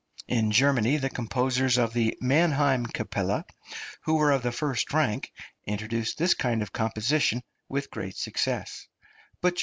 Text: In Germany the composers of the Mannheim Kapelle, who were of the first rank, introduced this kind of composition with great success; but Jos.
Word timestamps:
In 0.27 0.49
Germany 0.49 0.97
the 0.97 1.11
composers 1.11 1.77
of 1.77 1.93
the 1.93 2.17
Mannheim 2.19 2.87
Kapelle, 2.87 3.43
who 4.05 4.15
were 4.15 4.31
of 4.31 4.41
the 4.41 4.51
first 4.51 4.91
rank, 4.93 5.31
introduced 5.67 6.17
this 6.17 6.33
kind 6.33 6.63
of 6.63 6.73
composition 6.73 7.43
with 7.69 7.91
great 7.91 8.15
success; 8.17 8.87
but 9.43 9.57
Jos. 9.57 9.59